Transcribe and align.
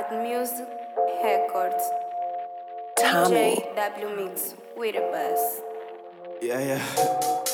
Hard 0.00 0.22
Music 0.22 0.66
Records. 1.22 1.84
Tommy. 2.98 3.56
DJ 3.56 3.76
W 3.76 4.16
Mix 4.16 4.54
with 4.76 4.96
a 4.96 5.00
bus. 5.00 5.60
Yeah, 6.40 6.60
yeah. 6.60 7.44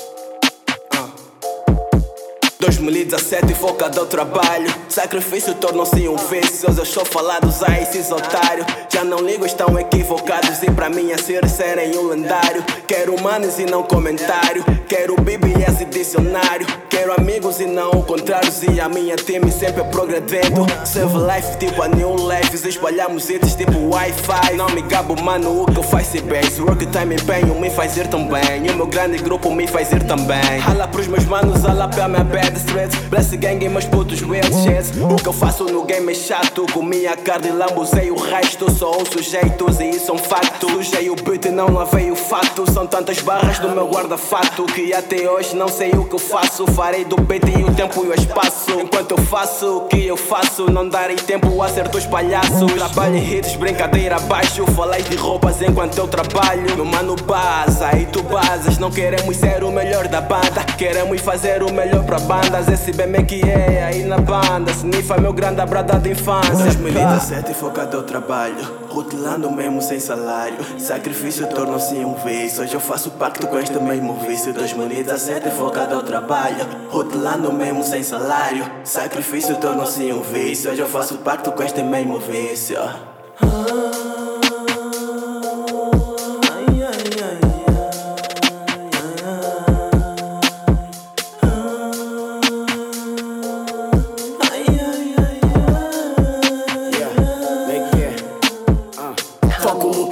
Ah. 2.67 2.77
2017 2.77 3.55
focado 3.55 4.01
ao 4.01 4.07
trabalho. 4.07 4.73
Sacrifício 4.89 5.55
tornou-se 5.55 6.09
um 6.09 6.17
vício. 6.17 6.69
Eu 6.69 6.83
estou 6.83 7.05
falados 7.05 7.63
a 7.63 7.81
esses 7.81 8.11
otários 8.11 8.67
Já 8.93 9.05
não 9.05 9.19
ligo, 9.19 9.47
estão 9.47 9.79
equivocados. 9.79 10.63
E 10.63 10.71
pra 10.71 10.89
mim 10.89 11.13
é 11.13 11.17
ser 11.17 11.47
serem 11.49 11.97
um 11.97 12.09
lendário. 12.09 12.65
Quero 12.89 13.21
manos 13.23 13.59
e 13.59 13.67
não 13.67 13.83
comentário. 13.83 14.65
Quero 14.89 15.15
bíblias 15.21 15.81
e 15.81 15.85
dicionário. 15.85 16.67
Quero 16.89 17.15
amigos 17.19 17.61
e 17.61 17.67
não 17.67 17.91
o 17.91 18.03
contrário. 18.03 18.51
E 18.73 18.81
a 18.81 18.89
minha 18.89 19.17
time 19.17 19.51
sempre 19.53 19.85
progredindo. 19.85 20.67
Save 20.85 21.19
life 21.19 21.59
tipo 21.59 21.83
a 21.83 21.89
new 21.89 22.17
life. 22.17 22.69
Espalhamos 22.69 23.31
itens 23.31 23.55
tipo 23.55 23.79
Wi-Fi. 23.91 24.57
Não 24.57 24.69
me 24.71 24.83
gabo 24.83 25.21
mano, 25.23 25.63
o 25.63 25.67
que 25.67 25.79
eu 25.79 25.83
faço 25.83 26.17
é 26.17 26.21
bem. 26.21 26.43
Work 26.59 26.87
time 26.87 27.15
empenho 27.15 27.55
me 27.61 27.71
faz 27.71 27.97
ir 27.97 28.09
tão 28.09 28.27
bem. 28.27 28.67
E 28.67 28.71
o 28.71 28.77
meu 28.77 28.87
grande 28.87 29.19
grupo 29.19 29.53
me 29.55 29.67
faz 29.67 29.93
ir 29.93 30.03
também 30.05 30.59
Rala 30.61 30.89
pros 30.89 31.07
meus 31.07 31.25
manos, 31.27 31.63
rala 31.63 31.89
pra 31.89 32.09
minha 32.09 32.25
bad 32.25 32.56
streets 32.57 32.97
Bless 33.09 33.37
gang 33.37 33.65
e 33.65 33.69
meus 33.69 33.85
putos 33.85 34.21
real 34.21 34.45
shits 34.45 34.93
O 35.01 35.17
que 35.17 35.29
eu 35.29 35.33
faço 35.33 35.65
no 35.65 35.85
game 35.85 36.11
é 36.11 36.15
chato 36.15 36.67
Com 36.73 36.83
minha 36.83 37.17
carne 37.17 37.51
lambuzei 37.51 38.11
o 38.11 38.17
resto. 38.17 38.71
Sou 38.71 39.01
um 39.01 39.05
sujeitos 39.05 39.81
e 39.81 39.91
isso 39.91 40.11
é 40.11 40.15
um 40.15 40.19
facto 40.19 40.69
Sujei 40.71 41.11
o 41.11 41.17
beat 41.17 41.45
e 41.47 41.51
não 41.51 41.73
lavei 41.73 42.11
o 42.11 42.17
fato. 42.17 42.71
São 42.71 42.87
tantas 42.87 43.21
barras 43.21 43.59
do 43.59 43.71
meu 43.71 43.89
guarda-fato 43.89 44.65
Que 44.67 44.93
até 44.93 45.31
hoje 45.31 45.55
não 45.57 45.69
sei 45.69 45.91
o 45.93 46.05
que 46.05 46.15
eu 46.15 46.19
faço. 46.19 46.67
Farei 46.67 47.05
do 47.05 47.17
beat 47.17 47.45
e 47.45 47.65
o 47.65 47.75
tempo 47.75 48.05
e 48.05 48.09
o 48.09 48.15
espaço 48.15 48.87
Enquanto 49.07 49.21
eu 49.21 49.27
faço 49.27 49.77
o 49.77 49.81
que 49.83 50.05
eu 50.05 50.17
faço? 50.17 50.69
Não 50.69 50.89
darei 50.89 51.15
tempo 51.15 51.63
a 51.63 51.69
ser 51.69 51.87
dos 51.87 52.05
palhaços. 52.07 52.73
Trabalho 52.73 53.17
em 53.17 53.35
hits, 53.35 53.55
brincadeira 53.55 54.17
abaixo. 54.17 54.67
Falei 54.73 55.01
de 55.05 55.15
roupas 55.15 55.63
enquanto 55.63 55.97
eu 55.99 56.09
trabalho. 56.09 56.75
Meu 56.75 56.85
mano 56.85 57.15
baza 57.15 57.97
e 57.97 58.05
tu 58.07 58.21
bazas 58.25 58.79
Não 58.79 58.91
queremos 58.91 59.37
ser 59.37 59.63
o 59.63 59.71
melhor 59.71 60.09
da 60.09 60.21
banda. 60.21 60.65
Queremos 60.77 61.21
fazer 61.21 61.63
o 61.63 61.73
melhor 61.73 62.03
pra 62.03 62.19
bandas. 62.19 62.67
Esse 62.67 62.93
bem 62.93 63.15
é 63.15 63.23
que 63.23 63.49
é 63.49 63.85
aí 63.85 64.03
na 64.03 64.19
banda. 64.19 64.73
Snifa 64.73 65.17
meu 65.19 65.33
grande 65.33 65.61
abrada 65.61 66.01
de 66.01 66.11
infância. 66.11 66.53
2017 66.57 67.55
focado 67.55 67.99
ao 67.99 68.03
trabalho 68.03 68.86
Rutilando 68.97 69.51
mesmo 69.51 69.83
sem 69.83 70.01
salário. 70.01 70.57
Sacrifício 70.81 71.47
tornou-se 71.49 71.95
um 71.97 72.15
vício. 72.15 72.63
Hoje 72.63 72.73
eu 72.73 72.81
faço 72.81 73.11
pacto 73.11 73.47
com 73.47 73.59
este 73.59 73.79
mesmo 73.79 74.15
vício. 74.21 74.55
2017 74.55 75.51
focado 75.51 75.97
ao 75.97 76.03
trabalho. 76.03 76.67
Rutilando 76.89 77.53
mesmo 77.53 77.85
sem 77.85 78.03
salário. 78.03 78.65
Sacrifício 78.85 79.55
tornou-se 79.57 80.11
um 80.11 80.23
vício. 80.23 80.71
Hoje 80.71 80.81
eu 80.81 80.89
faço 80.89 81.19
pacto 81.19 81.53
com 81.53 81.63
este 81.63 81.83
mesmo 81.83 82.19
vício. 82.19 82.79
Foco 83.39 84.26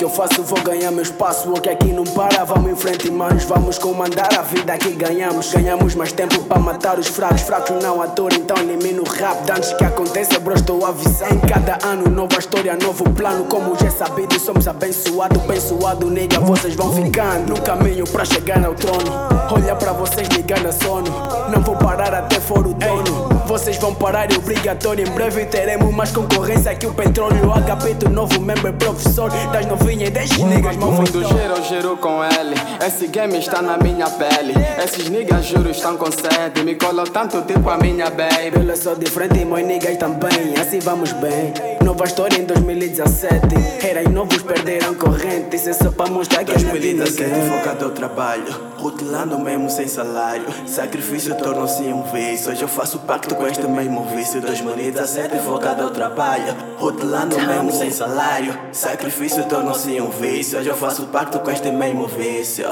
que 0.04 0.06
eu 0.06 0.10
faço, 0.10 0.42
vou 0.42 0.60
ganhar 0.60 0.90
meu 0.90 1.02
espaço. 1.02 1.50
O 1.50 1.58
que 1.58 1.70
aqui 1.70 1.90
não 1.90 2.04
para, 2.04 2.44
vamos 2.44 2.70
em 2.70 2.76
frente, 2.76 3.10
manos. 3.10 3.44
Vamos 3.44 3.78
comandar 3.78 4.28
a 4.38 4.42
vida 4.42 4.76
que 4.76 4.90
ganhamos. 4.90 5.50
Ganhamos 5.50 5.94
mais 5.94 6.12
tempo 6.12 6.42
para 6.44 6.58
matar 6.58 6.98
os 6.98 7.06
fracos. 7.06 7.40
Fracos 7.40 7.82
não 7.82 8.02
ator, 8.02 8.30
então 8.34 8.56
elimino 8.58 9.02
rap. 9.04 9.50
Antes 9.50 9.72
que 9.72 9.84
aconteça, 9.84 10.38
bro, 10.38 10.54
estou 10.54 10.84
avisando. 10.84 11.34
Em 11.34 11.40
cada 11.40 11.78
ano, 11.86 12.10
nova 12.10 12.38
história, 12.38 12.76
novo 12.76 13.04
plano. 13.10 13.44
Como 13.46 13.74
já 13.78 13.86
é 13.86 13.90
sabido, 13.90 14.38
somos 14.38 14.68
abençoados. 14.68 15.42
Abençoado, 15.42 16.10
nega, 16.10 16.38
vocês 16.40 16.74
vão 16.74 16.92
ficando 16.92 17.54
no 17.54 17.60
caminho 17.62 18.04
para 18.06 18.26
chegar 18.26 18.62
ao 18.62 18.74
trono. 18.74 19.10
Olha 19.50 19.74
para 19.74 19.92
vocês 19.92 20.28
ligando 20.28 20.66
a 20.66 20.72
sono. 20.72 21.10
Não 21.50 21.62
vou 21.62 21.76
parar 21.76 22.12
até 22.12 22.38
for 22.40 22.66
o 22.66 22.74
dono. 22.74 23.33
Vocês 23.54 23.76
vão 23.76 23.94
parar, 23.94 24.32
é 24.32 24.36
obrigatório. 24.36 25.06
Em 25.06 25.10
breve 25.12 25.44
teremos 25.44 25.94
mais 25.94 26.10
concorrência 26.10 26.74
que 26.74 26.88
o 26.88 26.92
petróleo. 26.92 27.52
HP 27.52 27.94
do 27.94 28.10
novo 28.10 28.40
member, 28.40 28.72
professor 28.72 29.30
das 29.52 29.64
novinhas 29.64 30.08
e 30.08 30.10
desses 30.10 30.38
niggas, 30.38 30.76
mal 30.76 30.92
gira, 31.06 31.54
eu 31.56 31.62
giro 31.62 31.96
com 31.96 32.24
ele. 32.24 32.56
Esse 32.84 33.06
game 33.06 33.38
está 33.38 33.62
na 33.62 33.78
minha 33.78 34.10
pele. 34.10 34.54
Esses 34.84 35.08
niggas, 35.08 35.46
juro, 35.46 35.70
estão 35.70 35.96
com 35.96 36.10
sede. 36.10 36.64
Me 36.64 36.74
colam 36.74 37.04
tanto 37.04 37.42
tipo 37.42 37.70
a 37.70 37.78
minha 37.78 38.10
baby. 38.10 38.50
Pela 38.50 38.74
sou 38.74 38.96
diferente 38.96 39.38
e 39.38 39.44
meus 39.44 39.64
niggas 39.64 39.98
também, 39.98 40.54
assim 40.60 40.80
vamos 40.80 41.12
bem. 41.12 41.54
Nova 41.84 42.06
história 42.06 42.36
em 42.36 42.44
2017. 42.44 43.86
Heróis 43.86 44.10
novos 44.10 44.42
perderam 44.42 44.94
corrente. 44.94 45.54
Isso 45.54 45.68
é 45.68 45.72
só 45.74 45.92
pra 45.92 46.06
mostrar 46.06 46.42
que 46.42 46.50
as 46.50 46.64
querem 46.64 47.48
focado 47.48 47.84
ao 47.84 47.90
trabalho. 47.92 48.74
Rutilando 48.78 49.38
mesmo 49.38 49.70
sem 49.70 49.86
salário. 49.86 50.44
Sacrifício 50.66 51.36
tornou-se 51.36 51.82
um 51.84 52.02
vício. 52.02 52.50
Hoje 52.50 52.62
eu 52.62 52.68
faço 52.68 52.98
pacto 53.00 53.34
com 53.34 53.43
este 53.46 53.66
mesmo 53.66 54.04
vício. 54.04 54.40
2017 54.40 55.38
focado 55.38 55.82
ao 55.82 55.90
trabalho. 55.90 56.54
Rutilando 56.78 57.36
mesmo 57.40 57.72
sem 57.72 57.90
salário. 57.90 58.58
Sacrifício 58.72 59.44
tornou-se 59.48 60.00
um 60.00 60.10
vício. 60.10 60.58
Hoje 60.58 60.68
eu 60.68 60.76
faço 60.76 61.06
pacto 61.06 61.38
com 61.40 61.50
este 61.50 61.70
mesmo 61.70 62.06
vício. 62.06 62.66